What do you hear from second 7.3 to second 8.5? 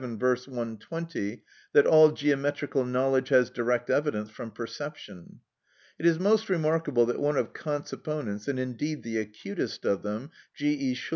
of Kant's opponents,